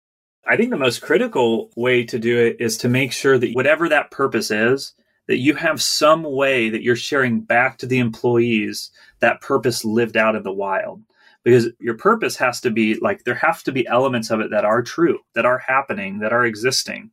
I 0.48 0.56
think 0.56 0.70
the 0.70 0.77
most 0.77 1.01
critical 1.01 1.72
way 1.75 2.03
to 2.06 2.20
do 2.20 2.38
it 2.38 2.58
is 2.60 2.77
to 2.77 2.89
make 2.89 3.12
sure 3.12 3.38
that 3.38 3.53
whatever 3.53 3.89
that 3.89 4.12
purpose 4.12 4.51
is, 4.51 4.94
that 5.27 5.39
you 5.39 5.56
have 5.56 5.82
some 5.82 6.24
way 6.24 6.70
that 6.70 6.84
you're 6.84 6.96
sharing 6.96 7.42
back 7.42 7.77
to 7.80 7.86
the 7.86 8.00
employees 8.00 8.92
that 9.20 9.42
purpose 9.42 9.86
lived 9.86 10.18
out 10.18 10.36
in 10.36 10.44
the 10.44 10.51
wild. 10.51 11.01
Because 11.43 11.69
your 11.79 11.95
purpose 11.95 12.38
has 12.38 12.62
to 12.62 12.71
be 12.71 12.95
like, 12.95 13.23
there 13.23 13.35
have 13.35 13.63
to 13.63 13.71
be 13.71 13.85
elements 13.88 14.29
of 14.31 14.39
it 14.39 14.51
that 14.51 14.63
are 14.63 14.81
true, 14.81 15.19
that 15.35 15.45
are 15.45 15.57
happening, 15.57 16.19
that 16.19 16.31
are 16.31 16.45
existing. 16.45 17.12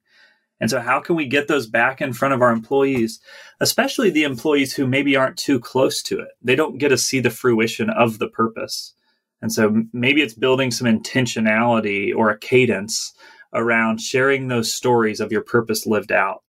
And 0.60 0.70
so, 0.70 0.80
how 0.80 1.00
can 1.00 1.16
we 1.16 1.26
get 1.26 1.48
those 1.48 1.66
back 1.66 2.00
in 2.00 2.12
front 2.12 2.34
of 2.34 2.42
our 2.42 2.52
employees, 2.52 3.18
especially 3.60 4.10
the 4.10 4.24
employees 4.24 4.74
who 4.74 4.86
maybe 4.86 5.16
aren't 5.16 5.38
too 5.38 5.58
close 5.58 6.02
to 6.02 6.20
it? 6.20 6.28
They 6.42 6.54
don't 6.54 6.78
get 6.78 6.90
to 6.90 6.98
see 6.98 7.20
the 7.20 7.30
fruition 7.30 7.88
of 7.90 8.18
the 8.18 8.28
purpose. 8.28 8.94
And 9.40 9.50
so, 9.50 9.84
maybe 9.92 10.20
it's 10.20 10.34
building 10.34 10.70
some 10.70 10.86
intentionality 10.86 12.14
or 12.14 12.30
a 12.30 12.38
cadence 12.38 13.14
around 13.54 14.00
sharing 14.00 14.48
those 14.48 14.72
stories 14.72 15.18
of 15.18 15.32
your 15.32 15.42
purpose 15.42 15.86
lived 15.86 16.12
out. 16.12 16.42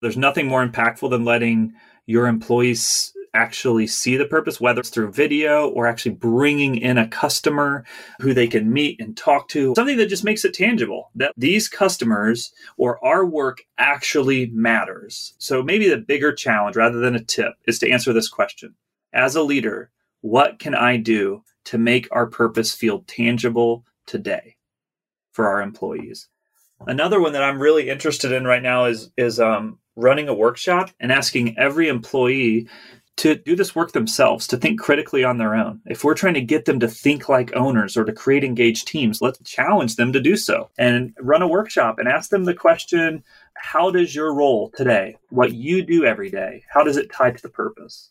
There's 0.00 0.16
nothing 0.16 0.46
more 0.46 0.66
impactful 0.66 1.10
than 1.10 1.24
letting 1.24 1.74
your 2.06 2.26
employees 2.26 3.12
actually 3.34 3.86
see 3.86 4.16
the 4.16 4.26
purpose, 4.26 4.60
whether 4.60 4.80
it's 4.80 4.90
through 4.90 5.12
video 5.12 5.68
or 5.68 5.86
actually 5.86 6.12
bringing 6.12 6.76
in 6.76 6.98
a 6.98 7.08
customer 7.08 7.84
who 8.20 8.34
they 8.34 8.46
can 8.46 8.72
meet 8.72 9.00
and 9.00 9.16
talk 9.16 9.48
to, 9.48 9.74
something 9.76 9.96
that 9.96 10.08
just 10.08 10.24
makes 10.24 10.44
it 10.44 10.54
tangible 10.54 11.10
that 11.14 11.32
these 11.36 11.68
customers 11.68 12.52
or 12.76 13.04
our 13.04 13.24
work 13.24 13.62
actually 13.78 14.46
matters. 14.46 15.34
So 15.38 15.62
maybe 15.62 15.88
the 15.88 15.98
bigger 15.98 16.32
challenge 16.32 16.76
rather 16.76 16.98
than 16.98 17.14
a 17.14 17.24
tip 17.24 17.54
is 17.66 17.78
to 17.80 17.90
answer 17.90 18.12
this 18.12 18.28
question. 18.28 18.74
As 19.12 19.36
a 19.36 19.42
leader, 19.42 19.90
what 20.20 20.58
can 20.58 20.74
I 20.74 20.96
do 20.96 21.42
to 21.64 21.78
make 21.78 22.08
our 22.10 22.26
purpose 22.26 22.74
feel 22.74 23.04
tangible 23.06 23.84
today 24.06 24.56
for 25.32 25.48
our 25.48 25.62
employees? 25.62 26.28
Another 26.86 27.20
one 27.20 27.32
that 27.32 27.42
I'm 27.42 27.60
really 27.60 27.90
interested 27.90 28.32
in 28.32 28.44
right 28.44 28.62
now 28.62 28.86
is 28.86 29.10
is 29.16 29.38
um, 29.38 29.78
running 29.96 30.28
a 30.28 30.34
workshop 30.34 30.90
and 30.98 31.12
asking 31.12 31.58
every 31.58 31.88
employee 31.88 32.68
to 33.20 33.34
do 33.34 33.54
this 33.54 33.74
work 33.74 33.92
themselves, 33.92 34.46
to 34.46 34.56
think 34.56 34.80
critically 34.80 35.22
on 35.24 35.36
their 35.36 35.54
own. 35.54 35.82
If 35.84 36.04
we're 36.04 36.14
trying 36.14 36.32
to 36.34 36.40
get 36.40 36.64
them 36.64 36.80
to 36.80 36.88
think 36.88 37.28
like 37.28 37.54
owners 37.54 37.94
or 37.94 38.04
to 38.06 38.14
create 38.14 38.44
engaged 38.44 38.88
teams, 38.88 39.20
let's 39.20 39.38
challenge 39.40 39.96
them 39.96 40.10
to 40.14 40.20
do 40.22 40.38
so 40.38 40.70
and 40.78 41.12
run 41.20 41.42
a 41.42 41.48
workshop 41.48 41.98
and 41.98 42.08
ask 42.08 42.30
them 42.30 42.44
the 42.44 42.54
question 42.54 43.22
how 43.56 43.90
does 43.90 44.14
your 44.14 44.32
role 44.32 44.72
today, 44.74 45.18
what 45.28 45.52
you 45.52 45.82
do 45.82 46.06
every 46.06 46.30
day, 46.30 46.64
how 46.72 46.82
does 46.82 46.96
it 46.96 47.12
tie 47.12 47.30
to 47.30 47.42
the 47.42 47.50
purpose? 47.50 48.10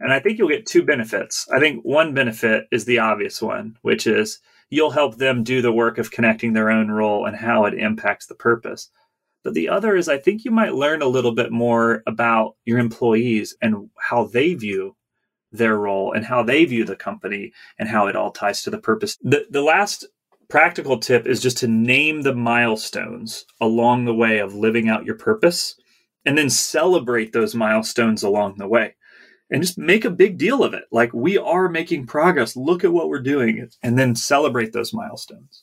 And 0.00 0.10
I 0.10 0.20
think 0.20 0.38
you'll 0.38 0.48
get 0.48 0.64
two 0.64 0.82
benefits. 0.82 1.46
I 1.54 1.60
think 1.60 1.82
one 1.82 2.14
benefit 2.14 2.66
is 2.72 2.86
the 2.86 2.98
obvious 2.98 3.42
one, 3.42 3.76
which 3.82 4.06
is 4.06 4.38
you'll 4.70 4.90
help 4.90 5.16
them 5.16 5.44
do 5.44 5.60
the 5.60 5.72
work 5.72 5.98
of 5.98 6.10
connecting 6.10 6.54
their 6.54 6.70
own 6.70 6.90
role 6.90 7.26
and 7.26 7.36
how 7.36 7.66
it 7.66 7.74
impacts 7.74 8.24
the 8.24 8.34
purpose. 8.34 8.88
But 9.46 9.54
the 9.54 9.68
other 9.68 9.94
is, 9.94 10.08
I 10.08 10.18
think 10.18 10.44
you 10.44 10.50
might 10.50 10.74
learn 10.74 11.02
a 11.02 11.06
little 11.06 11.30
bit 11.30 11.52
more 11.52 12.02
about 12.08 12.56
your 12.64 12.80
employees 12.80 13.56
and 13.62 13.88
how 13.96 14.24
they 14.24 14.54
view 14.54 14.96
their 15.52 15.76
role 15.76 16.10
and 16.14 16.24
how 16.24 16.42
they 16.42 16.64
view 16.64 16.84
the 16.84 16.96
company 16.96 17.52
and 17.78 17.88
how 17.88 18.08
it 18.08 18.16
all 18.16 18.32
ties 18.32 18.62
to 18.62 18.70
the 18.70 18.80
purpose. 18.80 19.16
The, 19.22 19.46
the 19.48 19.62
last 19.62 20.04
practical 20.48 20.98
tip 20.98 21.28
is 21.28 21.40
just 21.40 21.58
to 21.58 21.68
name 21.68 22.22
the 22.22 22.34
milestones 22.34 23.46
along 23.60 24.04
the 24.04 24.14
way 24.14 24.40
of 24.40 24.52
living 24.52 24.88
out 24.88 25.06
your 25.06 25.14
purpose 25.14 25.76
and 26.24 26.36
then 26.36 26.50
celebrate 26.50 27.32
those 27.32 27.54
milestones 27.54 28.24
along 28.24 28.56
the 28.58 28.66
way 28.66 28.96
and 29.48 29.62
just 29.62 29.78
make 29.78 30.04
a 30.04 30.10
big 30.10 30.38
deal 30.38 30.64
of 30.64 30.74
it. 30.74 30.86
Like 30.90 31.14
we 31.14 31.38
are 31.38 31.68
making 31.68 32.08
progress. 32.08 32.56
Look 32.56 32.82
at 32.82 32.92
what 32.92 33.08
we're 33.08 33.20
doing 33.20 33.70
and 33.80 33.96
then 33.96 34.16
celebrate 34.16 34.72
those 34.72 34.92
milestones. 34.92 35.62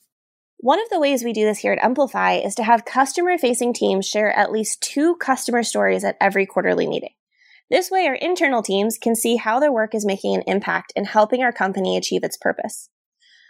One 0.63 0.81
of 0.81 0.87
the 0.89 0.99
ways 1.01 1.25
we 1.25 1.33
do 1.33 1.43
this 1.43 1.59
here 1.59 1.73
at 1.73 1.83
Emplify 1.83 2.35
is 2.35 2.55
to 2.55 2.63
have 2.63 2.85
customer 2.85 3.37
facing 3.37 3.73
teams 3.73 4.07
share 4.07 4.31
at 4.31 4.49
least 4.49 4.79
two 4.79 5.17
customer 5.17 5.61
stories 5.61 6.05
at 6.05 6.15
every 6.21 6.45
quarterly 6.45 6.87
meeting. 6.87 7.09
This 7.69 7.91
way, 7.91 8.07
our 8.07 8.15
internal 8.15 8.63
teams 8.63 8.97
can 8.97 9.13
see 9.13 9.35
how 9.35 9.59
their 9.59 9.73
work 9.73 9.93
is 9.93 10.05
making 10.05 10.35
an 10.35 10.43
impact 10.47 10.93
in 10.95 11.03
helping 11.03 11.43
our 11.43 11.51
company 11.51 11.97
achieve 11.97 12.23
its 12.23 12.37
purpose. 12.37 12.87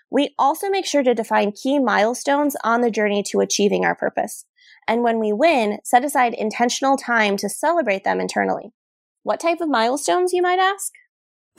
We 0.10 0.34
also 0.40 0.72
make 0.72 0.88
sure 0.88 1.04
to 1.04 1.14
define 1.14 1.52
key 1.52 1.78
milestones 1.78 2.56
on 2.64 2.82
the 2.82 2.90
journey 2.90 3.22
to 3.28 3.42
achieving 3.42 3.86
our 3.86 3.94
purpose. 3.94 4.46
And 4.88 5.04
when 5.04 5.20
we 5.20 5.32
win, 5.32 5.78
set 5.84 6.04
aside 6.04 6.34
intentional 6.34 6.98
time 6.98 7.38
to 7.38 7.48
celebrate 7.48 8.04
them 8.04 8.20
internally. 8.20 8.74
What 9.22 9.40
type 9.40 9.62
of 9.62 9.70
milestones, 9.70 10.34
you 10.34 10.42
might 10.42 10.58
ask? 10.58 10.92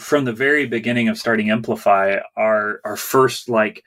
From 0.00 0.24
the 0.24 0.32
very 0.32 0.66
beginning 0.66 1.06
of 1.06 1.16
starting 1.16 1.46
Emplify, 1.46 2.16
our, 2.36 2.80
our 2.84 2.96
first 2.96 3.48
like 3.48 3.84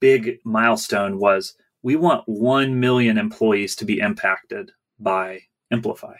big 0.00 0.38
milestone 0.44 1.18
was 1.18 1.54
we 1.82 1.96
want 1.96 2.24
1 2.26 2.80
million 2.80 3.18
employees 3.18 3.76
to 3.76 3.84
be 3.84 3.98
impacted 4.00 4.72
by 4.98 5.42
Emplify. 5.70 6.16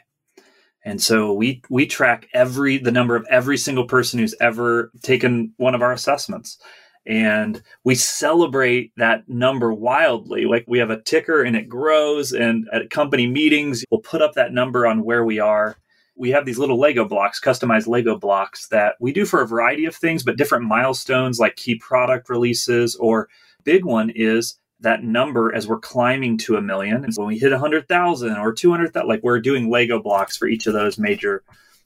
And 0.84 1.02
so 1.02 1.32
we 1.32 1.62
we 1.68 1.84
track 1.86 2.28
every 2.32 2.78
the 2.78 2.92
number 2.92 3.16
of 3.16 3.26
every 3.28 3.56
single 3.56 3.86
person 3.86 4.20
who's 4.20 4.36
ever 4.40 4.92
taken 5.02 5.52
one 5.56 5.74
of 5.74 5.82
our 5.82 5.92
assessments. 5.92 6.58
And 7.04 7.60
we 7.82 7.96
celebrate 7.96 8.92
that 8.96 9.28
number 9.28 9.72
wildly. 9.72 10.44
Like 10.44 10.64
we 10.68 10.78
have 10.78 10.90
a 10.90 11.02
ticker 11.02 11.42
and 11.42 11.56
it 11.56 11.68
grows 11.68 12.32
and 12.32 12.68
at 12.72 12.90
company 12.90 13.26
meetings 13.26 13.84
we'll 13.90 14.00
put 14.00 14.22
up 14.22 14.34
that 14.34 14.52
number 14.52 14.86
on 14.86 15.04
where 15.04 15.24
we 15.24 15.40
are. 15.40 15.76
We 16.14 16.30
have 16.30 16.46
these 16.46 16.58
little 16.58 16.78
Lego 16.78 17.04
blocks, 17.04 17.40
customized 17.40 17.88
Lego 17.88 18.16
blocks 18.16 18.68
that 18.68 18.94
we 19.00 19.12
do 19.12 19.26
for 19.26 19.42
a 19.42 19.46
variety 19.46 19.86
of 19.86 19.94
things, 19.94 20.22
but 20.22 20.36
different 20.36 20.64
milestones 20.64 21.40
like 21.40 21.56
key 21.56 21.74
product 21.74 22.30
releases 22.30 22.94
or 22.96 23.28
big 23.66 23.84
one 23.84 24.08
is 24.10 24.58
that 24.80 25.02
number 25.02 25.54
as 25.54 25.66
we're 25.66 25.80
climbing 25.80 26.38
to 26.38 26.56
a 26.56 26.62
million. 26.62 27.04
And 27.04 27.12
so 27.12 27.22
when 27.22 27.28
we 27.28 27.38
hit 27.38 27.50
100,000 27.50 28.36
or 28.36 28.52
200,000, 28.52 29.08
like 29.08 29.22
we're 29.22 29.40
doing 29.40 29.68
Lego 29.68 30.00
blocks 30.00 30.36
for 30.36 30.48
each 30.48 30.66
of 30.66 30.72
those 30.72 30.98
major 30.98 31.42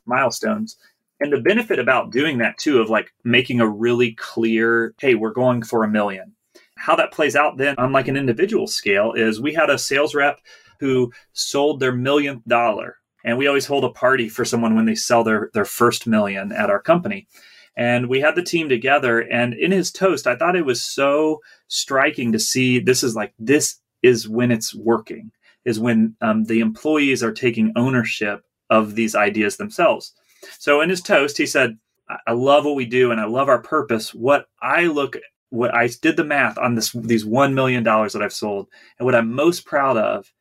milestones. 0.07 0.77
And 1.21 1.33
the 1.33 1.41
benefit 1.41 1.79
about 1.79 2.13
doing 2.13 2.39
that 2.39 2.59
too, 2.59 2.81
of 2.81 2.91
like 2.91 3.13
making 3.25 3.61
a 3.61 3.69
really 3.69 4.13
clear, 4.13 4.95
hey, 5.01 5.15
we're 5.15 5.33
going 5.33 5.63
for 5.63 5.85
a 5.85 5.89
million. 5.89 6.33
How 6.77 6.97
that 6.97 7.13
plays 7.13 7.37
out 7.37 7.59
then 7.59 7.75
on 7.79 7.93
like 7.93 8.09
an 8.09 8.17
individual 8.17 8.67
scale 8.67 9.13
is 9.13 9.41
we 9.41 9.53
had 9.53 9.71
a 9.71 9.79
sales 9.79 10.15
rep 10.15 10.41
who 10.81 11.13
sold 11.33 11.79
their 11.79 11.93
millionth 11.93 12.43
dollar. 12.47 12.97
And 13.23 13.37
we 13.37 13.47
always 13.47 13.67
hold 13.67 13.85
a 13.85 13.91
party 13.91 14.31
for 14.31 14.47
someone 14.47 14.75
when 14.75 14.87
they 14.87 14.95
sell 14.95 15.23
their, 15.23 15.51
their 15.53 15.67
first 15.67 16.07
million 16.07 16.53
at 16.53 16.71
our 16.71 16.81
company. 16.81 17.29
And 17.77 18.09
we 18.09 18.21
had 18.21 18.35
the 18.35 18.43
team 18.43 18.69
together. 18.69 19.21
And 19.21 19.55
in 19.55 19.73
his 19.73 19.91
toast, 19.91 20.27
I 20.27 20.37
thought 20.37 20.57
it 20.57 20.67
was 20.67 20.85
so 20.85 21.41
striking 21.69 22.33
to 22.33 22.39
see 22.39 22.79
this 22.79 23.03
is 23.03 23.15
like, 23.15 23.33
this 23.39 23.81
is 24.03 24.29
when 24.29 24.50
it's 24.50 24.75
working, 24.75 25.31
is 25.65 25.81
when 25.81 26.17
um, 26.21 26.45
the 26.45 26.61
employees 26.61 27.23
are 27.23 27.33
taking 27.33 27.73
ownership 27.77 28.45
of 28.69 28.95
these 28.95 29.15
ideas 29.15 29.57
themselves. 29.57 30.15
So 30.59 30.81
in 30.81 30.91
his 30.91 31.00
toast, 31.00 31.39
he 31.39 31.47
said, 31.47 31.79
I 32.27 32.33
love 32.33 32.65
what 32.65 32.75
we 32.75 32.87
do 32.87 33.12
and 33.12 33.21
I 33.21 33.27
love 33.27 33.49
our 33.49 33.62
purpose. 33.62 34.12
What 34.12 34.47
I 34.61 34.87
look 34.87 35.17
what 35.50 35.75
I 35.75 35.89
did 36.00 36.17
the 36.17 36.25
math 36.25 36.59
on 36.59 36.75
this 36.75 36.93
these 36.93 37.25
one 37.25 37.55
million 37.55 37.83
dollars 37.83 38.12
that 38.12 38.23
I've 38.23 38.33
sold, 38.33 38.69
and 38.99 39.07
what 39.07 39.15
I'm 39.15 39.33
most 39.33 39.65
proud 39.65 39.97
of 39.97 40.33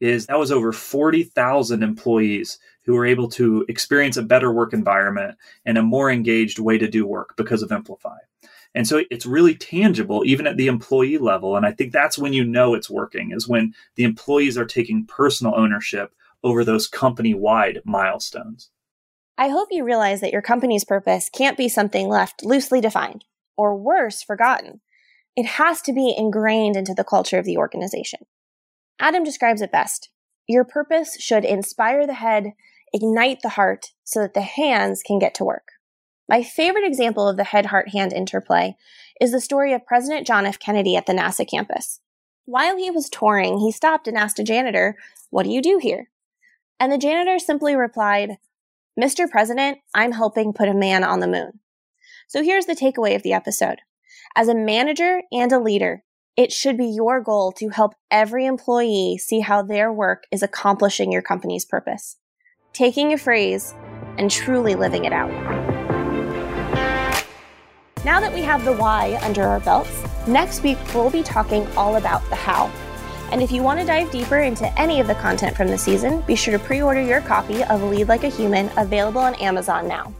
is 0.00 0.26
that 0.26 0.38
was 0.38 0.52
over 0.52 0.72
40,000 0.72 1.82
employees 1.82 2.58
who 2.84 2.94
were 2.94 3.06
able 3.06 3.28
to 3.28 3.64
experience 3.68 4.16
a 4.16 4.22
better 4.22 4.52
work 4.52 4.72
environment 4.72 5.36
and 5.66 5.76
a 5.76 5.82
more 5.82 6.10
engaged 6.10 6.58
way 6.58 6.78
to 6.78 6.88
do 6.88 7.06
work 7.06 7.36
because 7.36 7.62
of 7.62 7.70
Emplify. 7.70 8.16
And 8.74 8.86
so 8.86 9.02
it's 9.10 9.26
really 9.26 9.54
tangible, 9.54 10.22
even 10.24 10.46
at 10.46 10.56
the 10.56 10.66
employee 10.66 11.18
level. 11.18 11.56
And 11.56 11.66
I 11.66 11.72
think 11.72 11.92
that's 11.92 12.18
when 12.18 12.32
you 12.32 12.44
know 12.44 12.74
it's 12.74 12.90
working, 12.90 13.32
is 13.32 13.48
when 13.48 13.74
the 13.96 14.04
employees 14.04 14.56
are 14.56 14.64
taking 14.64 15.06
personal 15.06 15.54
ownership 15.54 16.14
over 16.44 16.64
those 16.64 16.86
company 16.86 17.34
wide 17.34 17.80
milestones. 17.84 18.70
I 19.36 19.48
hope 19.48 19.68
you 19.70 19.84
realize 19.84 20.20
that 20.20 20.32
your 20.32 20.42
company's 20.42 20.84
purpose 20.84 21.28
can't 21.28 21.56
be 21.56 21.68
something 21.68 22.08
left 22.08 22.44
loosely 22.44 22.80
defined, 22.80 23.24
or 23.56 23.76
worse, 23.76 24.22
forgotten. 24.22 24.80
It 25.36 25.46
has 25.46 25.80
to 25.82 25.92
be 25.92 26.14
ingrained 26.16 26.76
into 26.76 26.94
the 26.94 27.04
culture 27.04 27.38
of 27.38 27.44
the 27.44 27.56
organization. 27.56 28.20
Adam 29.00 29.24
describes 29.24 29.60
it 29.60 29.72
best. 29.72 30.10
Your 30.46 30.64
purpose 30.64 31.16
should 31.20 31.44
inspire 31.44 32.06
the 32.06 32.14
head, 32.14 32.52
ignite 32.92 33.42
the 33.42 33.50
heart, 33.50 33.92
so 34.04 34.20
that 34.20 34.34
the 34.34 34.42
hands 34.42 35.02
can 35.02 35.18
get 35.18 35.34
to 35.34 35.44
work. 35.44 35.68
My 36.28 36.42
favorite 36.42 36.84
example 36.84 37.28
of 37.28 37.36
the 37.36 37.44
head 37.44 37.66
heart 37.66 37.90
hand 37.90 38.12
interplay 38.12 38.76
is 39.20 39.32
the 39.32 39.40
story 39.40 39.72
of 39.72 39.86
President 39.86 40.26
John 40.26 40.46
F. 40.46 40.58
Kennedy 40.58 40.96
at 40.96 41.06
the 41.06 41.12
NASA 41.12 41.48
campus. 41.48 42.00
While 42.44 42.76
he 42.76 42.90
was 42.90 43.10
touring, 43.10 43.58
he 43.58 43.72
stopped 43.72 44.08
and 44.08 44.16
asked 44.16 44.38
a 44.38 44.44
janitor, 44.44 44.96
What 45.30 45.44
do 45.44 45.50
you 45.50 45.62
do 45.62 45.78
here? 45.78 46.10
And 46.80 46.92
the 46.92 46.98
janitor 46.98 47.38
simply 47.38 47.74
replied, 47.76 48.38
Mr. 48.98 49.30
President, 49.30 49.78
I'm 49.94 50.12
helping 50.12 50.52
put 50.52 50.68
a 50.68 50.74
man 50.74 51.04
on 51.04 51.20
the 51.20 51.28
moon. 51.28 51.60
So 52.26 52.42
here's 52.42 52.66
the 52.66 52.74
takeaway 52.74 53.14
of 53.14 53.22
the 53.22 53.32
episode. 53.32 53.80
As 54.36 54.48
a 54.48 54.54
manager 54.54 55.22
and 55.32 55.52
a 55.52 55.58
leader, 55.58 56.04
It 56.38 56.52
should 56.52 56.76
be 56.76 56.86
your 56.86 57.20
goal 57.20 57.50
to 57.54 57.70
help 57.70 57.94
every 58.12 58.46
employee 58.46 59.18
see 59.18 59.40
how 59.40 59.60
their 59.60 59.92
work 59.92 60.22
is 60.30 60.40
accomplishing 60.40 61.10
your 61.10 61.20
company's 61.20 61.64
purpose, 61.64 62.16
taking 62.72 63.12
a 63.12 63.18
phrase 63.18 63.74
and 64.18 64.30
truly 64.30 64.76
living 64.76 65.04
it 65.04 65.12
out. 65.12 65.32
Now 68.04 68.20
that 68.20 68.32
we 68.32 68.42
have 68.42 68.64
the 68.64 68.72
why 68.72 69.18
under 69.22 69.42
our 69.42 69.58
belts, 69.58 69.90
next 70.28 70.62
week 70.62 70.78
we'll 70.94 71.10
be 71.10 71.24
talking 71.24 71.66
all 71.76 71.96
about 71.96 72.22
the 72.30 72.36
how. 72.36 72.70
And 73.32 73.42
if 73.42 73.50
you 73.50 73.64
want 73.64 73.80
to 73.80 73.84
dive 73.84 74.12
deeper 74.12 74.38
into 74.38 74.72
any 74.80 75.00
of 75.00 75.08
the 75.08 75.16
content 75.16 75.56
from 75.56 75.66
the 75.66 75.76
season, 75.76 76.20
be 76.20 76.36
sure 76.36 76.56
to 76.56 76.64
pre 76.64 76.80
order 76.80 77.02
your 77.02 77.20
copy 77.20 77.64
of 77.64 77.82
Lead 77.82 78.06
Like 78.06 78.22
a 78.22 78.28
Human 78.28 78.70
available 78.76 79.22
on 79.22 79.34
Amazon 79.34 79.88
now. 79.88 80.14